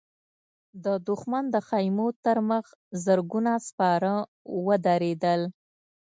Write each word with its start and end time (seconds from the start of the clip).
د 0.85 0.85
دښمن 1.07 1.45
د 1.53 1.55
خيمو 1.67 2.07
تر 2.25 2.37
مخ 2.49 2.65
زرګونه 3.05 3.53
سپاره 3.67 4.13
ودرېدل. 4.65 5.41